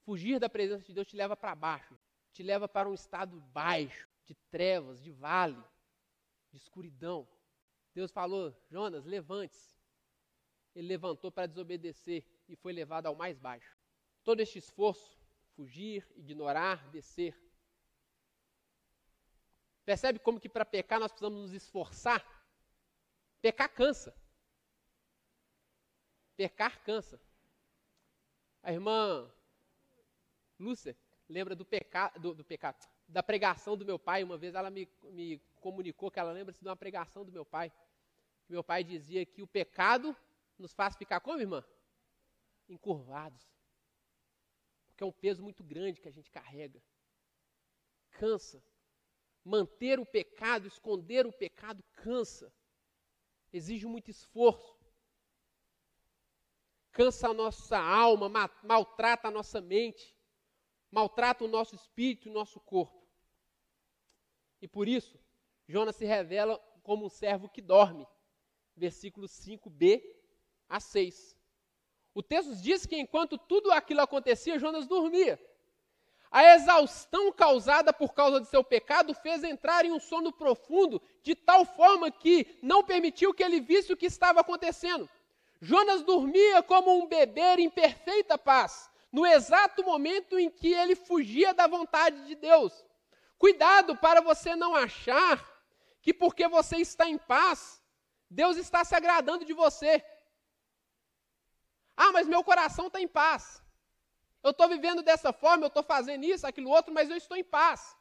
[0.03, 1.99] Fugir da presença de Deus te leva para baixo,
[2.31, 5.61] te leva para um estado baixo, de trevas, de vale,
[6.51, 7.27] de escuridão.
[7.93, 9.77] Deus falou: Jonas, levante-se.
[10.75, 13.77] Ele levantou para desobedecer e foi levado ao mais baixo.
[14.23, 15.19] Todo este esforço,
[15.55, 17.35] fugir, ignorar, descer.
[19.89, 22.23] Percebe como que para pecar nós precisamos nos esforçar?
[23.41, 24.15] Pecar cansa.
[26.37, 27.19] Pecar cansa.
[28.61, 29.33] A irmã
[30.59, 30.95] Lúcia
[31.27, 34.23] lembra do, peca, do, do pecado, da pregação do meu pai.
[34.23, 37.73] Uma vez ela me, me comunicou que ela lembra-se de uma pregação do meu pai.
[38.47, 40.15] Meu pai dizia que o pecado
[40.59, 41.65] nos faz ficar como, irmã?
[42.67, 43.43] Encurvados.
[44.85, 46.79] Porque é um peso muito grande que a gente carrega.
[48.11, 48.63] Cansa.
[49.43, 52.53] Manter o pecado, esconder o pecado, cansa.
[53.51, 54.77] Exige muito esforço.
[56.91, 58.29] Cansa a nossa alma,
[58.63, 60.15] maltrata a nossa mente,
[60.91, 63.07] maltrata o nosso espírito e o nosso corpo.
[64.61, 65.17] E por isso,
[65.67, 68.05] Jonas se revela como um servo que dorme.
[68.75, 70.01] Versículos 5b
[70.67, 71.37] a 6.
[72.13, 75.39] O texto diz que enquanto tudo aquilo acontecia, Jonas dormia.
[76.31, 81.33] A exaustão causada por causa de seu pecado fez entrar em um sono profundo, de
[81.33, 85.09] tal forma que não permitiu que ele visse o que estava acontecendo.
[85.59, 91.53] Jonas dormia como um bebê em perfeita paz, no exato momento em que ele fugia
[91.53, 92.85] da vontade de Deus.
[93.37, 95.43] Cuidado para você não achar
[96.01, 97.81] que porque você está em paz,
[98.29, 100.03] Deus está se agradando de você.
[101.97, 103.61] Ah, mas meu coração está em paz.
[104.41, 107.43] Eu estou vivendo dessa forma, eu estou fazendo isso, aquilo outro, mas eu estou em
[107.43, 107.95] paz.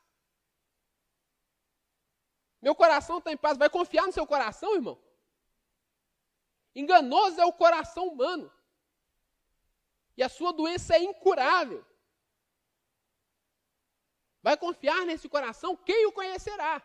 [2.60, 3.56] Meu coração está em paz.
[3.56, 5.00] Vai confiar no seu coração, irmão?
[6.74, 8.52] Enganoso é o coração humano.
[10.16, 11.84] E a sua doença é incurável.
[14.42, 15.76] Vai confiar nesse coração?
[15.76, 16.82] Quem o conhecerá?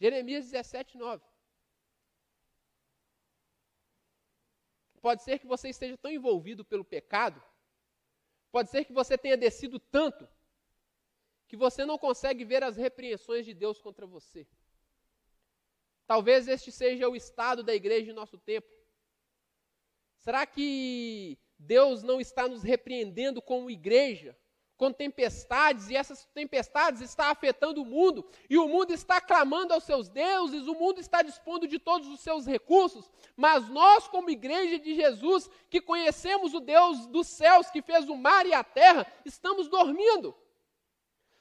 [0.00, 1.24] Jeremias 17, 9.
[5.00, 7.42] Pode ser que você esteja tão envolvido pelo pecado,
[8.50, 10.28] pode ser que você tenha descido tanto,
[11.46, 14.46] que você não consegue ver as repreensões de Deus contra você.
[16.06, 18.68] Talvez este seja o estado da igreja de nosso tempo.
[20.16, 24.36] Será que Deus não está nos repreendendo como igreja?
[24.78, 29.82] Com tempestades, e essas tempestades estão afetando o mundo, e o mundo está clamando aos
[29.82, 34.78] seus deuses, o mundo está dispondo de todos os seus recursos, mas nós, como igreja
[34.78, 39.04] de Jesus, que conhecemos o Deus dos céus, que fez o mar e a terra,
[39.24, 40.32] estamos dormindo.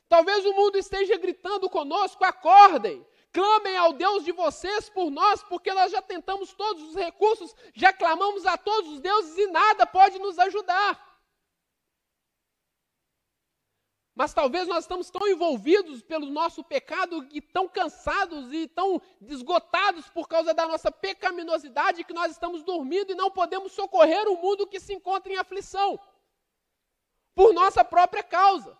[0.09, 5.71] Talvez o mundo esteja gritando conosco: acordem, clamem ao Deus de vocês por nós, porque
[5.73, 10.17] nós já tentamos todos os recursos, já clamamos a todos os deuses e nada pode
[10.17, 11.06] nos ajudar.
[14.17, 20.09] Mas talvez nós estamos tão envolvidos pelo nosso pecado e tão cansados e tão esgotados
[20.09, 24.65] por causa da nossa pecaminosidade que nós estamos dormindo e não podemos socorrer o mundo
[24.65, 25.99] que se encontra em aflição.
[27.35, 28.75] Por nossa própria causa.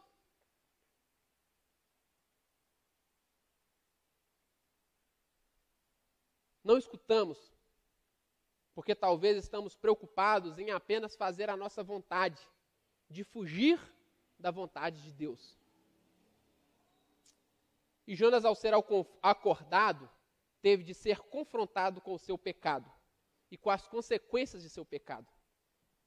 [6.64, 7.38] Não escutamos,
[8.74, 12.42] porque talvez estamos preocupados em apenas fazer a nossa vontade,
[13.08, 13.80] de fugir
[14.40, 15.58] da vontade de Deus.
[18.06, 18.74] E Jonas, ao ser
[19.22, 20.10] acordado,
[20.62, 22.92] teve de ser confrontado com o seu pecado
[23.52, 25.28] e com as consequências de seu pecado.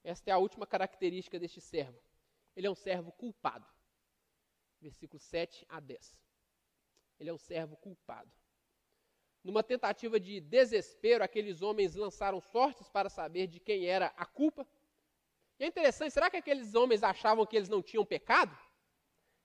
[0.03, 2.01] Esta é a última característica deste servo.
[2.55, 3.67] Ele é um servo culpado.
[4.79, 6.17] Versículos 7 a 10.
[7.19, 8.31] Ele é um servo culpado.
[9.43, 14.67] Numa tentativa de desespero, aqueles homens lançaram sortes para saber de quem era a culpa
[15.61, 18.57] e é interessante, será que aqueles homens achavam que eles não tinham pecado?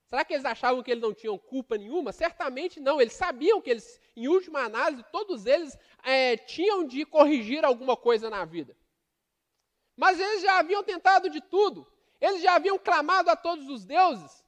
[0.07, 2.11] Será que eles achavam que eles não tinham culpa nenhuma?
[2.11, 2.99] Certamente não.
[2.99, 8.31] Eles sabiam que eles, em última análise, todos eles é, tinham de corrigir alguma coisa
[8.31, 8.75] na vida.
[9.95, 11.85] Mas eles já haviam tentado de tudo.
[12.19, 14.43] Eles já haviam clamado a todos os deuses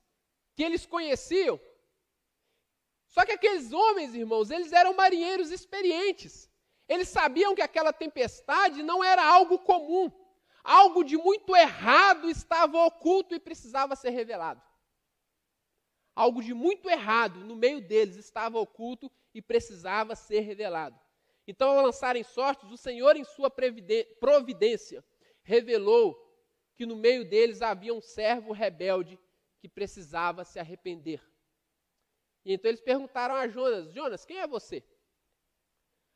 [0.56, 1.62] que eles conheciam.
[3.06, 6.50] Só que aqueles homens, irmãos, eles eram marinheiros experientes.
[6.88, 10.12] Eles sabiam que aquela tempestade não era algo comum
[10.64, 14.62] algo de muito errado estava oculto e precisava ser revelado.
[16.16, 21.00] Algo de muito errado no meio deles estava oculto e precisava ser revelado.
[21.48, 25.04] Então, ao lançarem sortes, o Senhor, em sua providência,
[25.42, 26.16] revelou
[26.76, 29.20] que no meio deles havia um servo rebelde
[29.60, 31.22] que precisava se arrepender.
[32.46, 34.84] E então eles perguntaram a Jonas: Jonas, quem é você?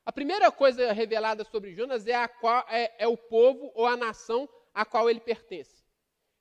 [0.05, 4.49] A primeira coisa revelada sobre Jonas é, qual, é, é o povo ou a nação
[4.73, 5.83] a qual ele pertence.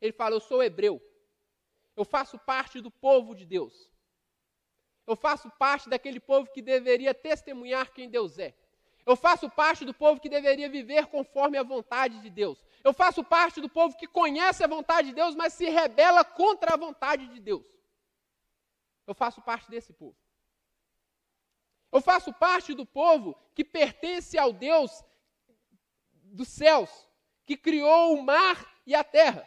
[0.00, 1.00] Ele fala: Eu sou hebreu.
[1.96, 3.90] Eu faço parte do povo de Deus.
[5.06, 8.54] Eu faço parte daquele povo que deveria testemunhar quem Deus é.
[9.04, 12.64] Eu faço parte do povo que deveria viver conforme a vontade de Deus.
[12.84, 16.74] Eu faço parte do povo que conhece a vontade de Deus, mas se rebela contra
[16.74, 17.66] a vontade de Deus.
[19.06, 20.16] Eu faço parte desse povo.
[21.92, 25.04] Eu faço parte do povo que pertence ao Deus
[26.10, 26.90] dos céus,
[27.44, 29.46] que criou o mar e a terra.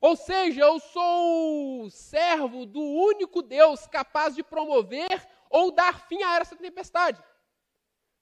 [0.00, 6.36] Ou seja, eu sou servo do único Deus capaz de promover ou dar fim a
[6.36, 7.22] essa tempestade.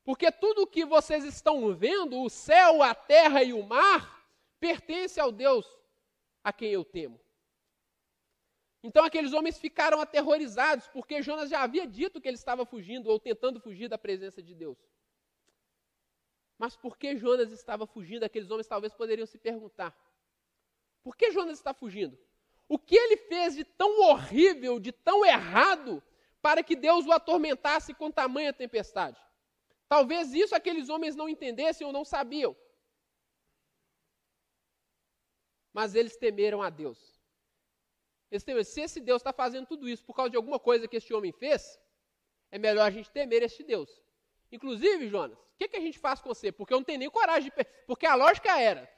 [0.05, 4.27] Porque tudo o que vocês estão vendo, o céu, a terra e o mar,
[4.59, 5.67] pertence ao Deus
[6.43, 7.21] a quem eu temo.
[8.83, 13.19] Então aqueles homens ficaram aterrorizados, porque Jonas já havia dito que ele estava fugindo ou
[13.19, 14.79] tentando fugir da presença de Deus.
[16.59, 18.25] Mas por que Jonas estava fugindo?
[18.25, 19.97] Aqueles homens talvez poderiam se perguntar.
[21.03, 22.19] Por que Jonas está fugindo?
[22.69, 26.03] O que ele fez de tão horrível, de tão errado,
[26.41, 29.21] para que Deus o atormentasse com tamanha tempestade?
[29.89, 32.57] Talvez isso aqueles homens não entendessem ou não sabiam.
[35.73, 37.12] mas eles temeram a Deus.
[38.39, 41.33] Se esse Deus está fazendo tudo isso por causa de alguma coisa que este homem
[41.33, 41.79] fez,
[42.51, 44.03] é melhor a gente temer este Deus.
[44.51, 46.51] Inclusive, Jonas, o que, que a gente faz com você?
[46.51, 47.65] Porque eu não tenho nem coragem de.
[47.87, 48.89] Porque a lógica era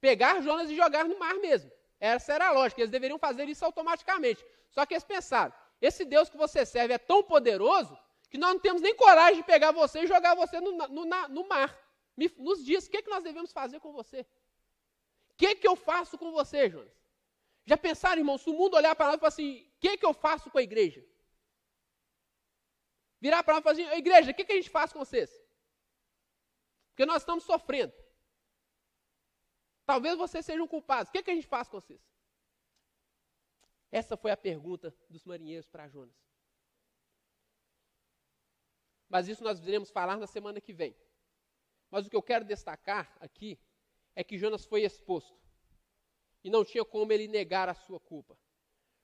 [0.00, 1.70] pegar Jonas e jogar no mar mesmo.
[1.98, 4.44] Essa era a lógica, eles deveriam fazer isso automaticamente.
[4.70, 7.96] Só que eles pensaram: esse Deus que você serve é tão poderoso
[8.30, 11.48] que nós não temos nem coragem de pegar você e jogar você no, no, no
[11.48, 11.76] mar.
[12.16, 14.20] Me, nos dias, o que, que nós devemos fazer com você?
[15.30, 16.99] O que, que eu faço com você, Jonas?
[17.64, 20.06] Já pensaram, irmão, se o mundo olhar para nós e falar assim: o que, que
[20.06, 21.04] eu faço com a igreja?
[23.20, 25.30] Virar para nós e falar assim: igreja, o que, que a gente faz com vocês?
[26.90, 27.92] Porque nós estamos sofrendo.
[29.84, 31.08] Talvez vocês sejam culpados.
[31.08, 32.00] O que, que a gente faz com vocês?
[33.90, 36.14] Essa foi a pergunta dos marinheiros para Jonas.
[39.08, 40.96] Mas isso nós iremos falar na semana que vem.
[41.90, 43.58] Mas o que eu quero destacar aqui
[44.14, 45.39] é que Jonas foi exposto.
[46.42, 48.38] E não tinha como ele negar a sua culpa.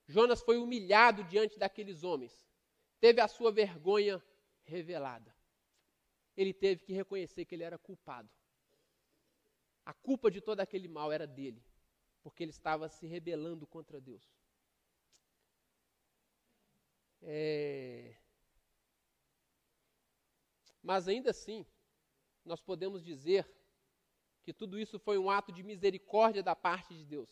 [0.07, 2.47] Jonas foi humilhado diante daqueles homens.
[3.01, 4.23] Teve a sua vergonha
[4.65, 5.35] revelada.
[6.37, 8.31] Ele teve que reconhecer que ele era culpado.
[9.85, 11.63] A culpa de todo aquele mal era dele,
[12.23, 14.29] porque ele estava se rebelando contra Deus.
[17.23, 18.17] É...
[20.83, 21.67] Mas ainda assim,
[22.45, 23.47] nós podemos dizer
[24.47, 27.29] que tudo isso foi um ato de misericórdia da parte de Deus.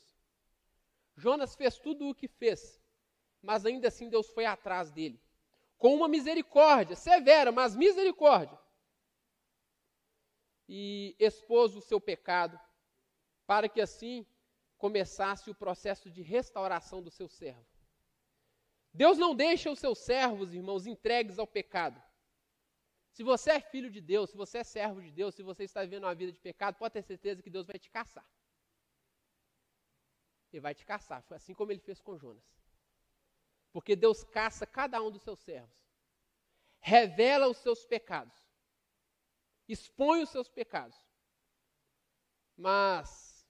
[1.17, 2.83] Jonas fez tudo o que fez,
[3.41, 5.23] mas ainda assim Deus foi atrás dele,
[5.79, 8.59] com uma misericórdia severa, mas misericórdia.
[10.69, 12.59] E expôs o seu pecado,
[13.47, 14.27] para que assim
[14.77, 17.65] começasse o processo de restauração do seu servo.
[18.93, 22.03] Deus não deixa os seus servos, irmãos, entregues ao pecado.
[23.15, 25.83] Se você é filho de Deus, se você é servo de Deus, se você está
[25.83, 28.29] vivendo uma vida de pecado, pode ter certeza que Deus vai te caçar.
[30.53, 31.23] Ele vai te caçar.
[31.23, 32.45] Foi assim como ele fez com Jonas.
[33.73, 35.79] Porque Deus caça cada um dos seus servos.
[36.81, 38.37] Revela os seus pecados.
[39.69, 40.99] Expõe os seus pecados.
[42.57, 43.47] Mas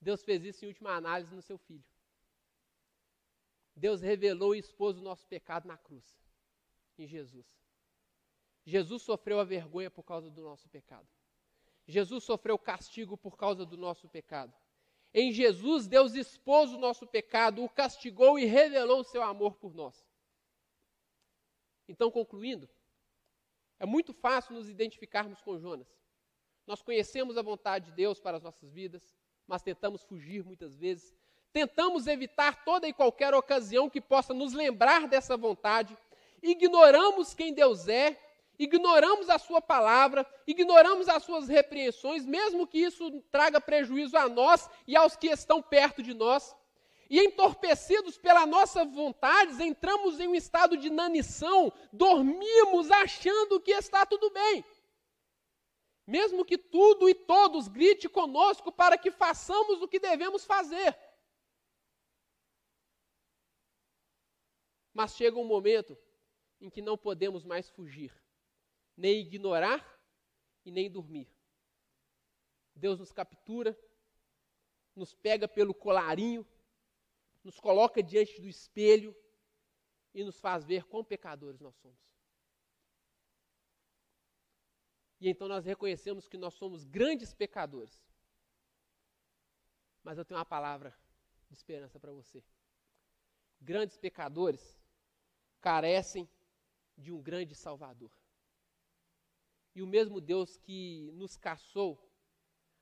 [0.00, 1.84] Deus fez isso em última análise no seu filho.
[3.74, 6.06] Deus revelou e expôs o nosso pecado na cruz,
[6.96, 7.57] em Jesus.
[8.68, 11.08] Jesus sofreu a vergonha por causa do nosso pecado.
[11.86, 14.52] Jesus sofreu castigo por causa do nosso pecado.
[15.14, 19.74] Em Jesus, Deus expôs o nosso pecado, o castigou e revelou o seu amor por
[19.74, 20.06] nós.
[21.88, 22.68] Então, concluindo,
[23.80, 25.88] é muito fácil nos identificarmos com Jonas.
[26.66, 29.16] Nós conhecemos a vontade de Deus para as nossas vidas,
[29.46, 31.16] mas tentamos fugir muitas vezes.
[31.54, 35.96] Tentamos evitar toda e qualquer ocasião que possa nos lembrar dessa vontade.
[36.42, 38.27] Ignoramos quem Deus é
[38.58, 44.68] ignoramos a sua palavra, ignoramos as suas repreensões, mesmo que isso traga prejuízo a nós
[44.86, 46.56] e aos que estão perto de nós.
[47.08, 54.04] E entorpecidos pela nossa vontade, entramos em um estado de inanição, dormimos achando que está
[54.04, 54.64] tudo bem.
[56.06, 60.98] Mesmo que tudo e todos grite conosco para que façamos o que devemos fazer.
[64.92, 65.96] Mas chega um momento
[66.60, 68.12] em que não podemos mais fugir
[68.98, 69.80] nem ignorar
[70.64, 71.32] e nem dormir.
[72.74, 73.78] Deus nos captura,
[74.94, 76.44] nos pega pelo colarinho,
[77.44, 79.16] nos coloca diante do espelho
[80.12, 81.96] e nos faz ver quão pecadores nós somos.
[85.20, 88.04] E então nós reconhecemos que nós somos grandes pecadores.
[90.02, 90.96] Mas eu tenho uma palavra
[91.48, 92.44] de esperança para você.
[93.60, 94.80] Grandes pecadores
[95.60, 96.28] carecem
[96.96, 98.12] de um grande Salvador.
[99.78, 101.96] E o mesmo Deus que nos caçou,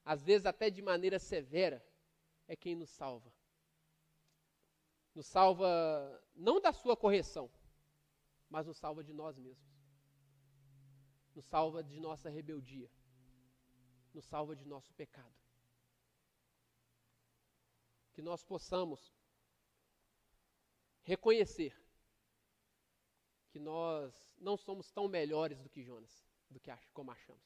[0.03, 1.87] às vezes até de maneira severa,
[2.49, 3.31] é quem nos salva.
[5.15, 5.69] Nos salva
[6.35, 7.51] não da sua correção,
[8.49, 9.77] mas nos salva de nós mesmos.
[11.35, 12.91] Nos salva de nossa rebeldia.
[14.15, 15.37] Nos salva de nosso pecado.
[18.15, 19.13] Que nós possamos
[21.03, 21.79] reconhecer
[23.51, 27.45] que nós não somos tão melhores do que Jonas do que como achamos.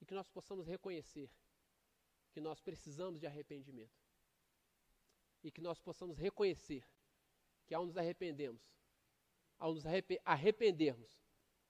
[0.00, 1.30] E que nós possamos reconhecer
[2.32, 4.00] que nós precisamos de arrependimento.
[5.44, 6.84] E que nós possamos reconhecer
[7.66, 8.62] que ao nos arrependermos,
[9.58, 9.84] ao nos
[10.24, 11.22] arrependermos,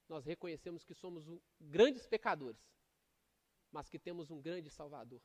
[0.09, 1.25] nós reconhecemos que somos
[1.61, 2.61] grandes pecadores,
[3.71, 5.23] mas que temos um grande Salvador.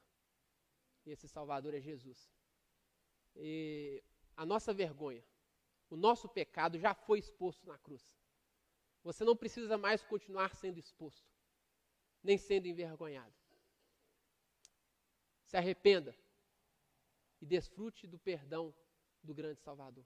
[1.06, 2.30] E esse Salvador é Jesus.
[3.36, 4.04] E
[4.36, 5.24] a nossa vergonha,
[5.90, 8.04] o nosso pecado já foi exposto na cruz.
[9.08, 11.26] Você não precisa mais continuar sendo exposto,
[12.22, 13.34] nem sendo envergonhado.
[15.46, 16.14] Se arrependa.
[17.40, 18.76] e desfrute do perdão
[19.24, 20.06] do grande Salvador.